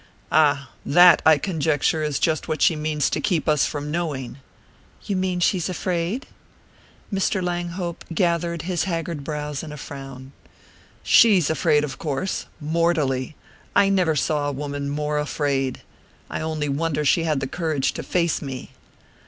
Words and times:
"Ah 0.31 0.71
that, 0.83 1.21
I 1.27 1.37
conjecture, 1.37 2.01
is 2.01 2.17
just 2.17 2.47
what 2.47 2.59
she 2.59 2.75
means 2.75 3.07
to 3.11 3.21
keep 3.21 3.47
us 3.47 3.67
from 3.67 3.91
knowing!" 3.91 4.37
"You 5.05 5.15
mean 5.15 5.39
she's 5.39 5.69
afraid?" 5.69 6.25
Mr. 7.13 7.39
Langhope 7.39 8.03
gathered 8.11 8.63
his 8.63 8.85
haggard 8.85 9.23
brows 9.23 9.61
in 9.61 9.71
a 9.71 9.77
frown. 9.77 10.31
"She's 11.03 11.51
afraid, 11.51 11.83
of 11.83 11.99
course 11.99 12.47
mortally 12.59 13.35
I 13.75 13.89
never 13.89 14.15
saw 14.15 14.49
a 14.49 14.51
woman 14.51 14.89
more 14.89 15.19
afraid. 15.19 15.81
I 16.31 16.41
only 16.41 16.67
wonder 16.67 17.05
she 17.05 17.25
had 17.25 17.39
the 17.39 17.45
courage 17.45 17.93
to 17.93 18.01
face 18.01 18.41
me." 18.41 18.71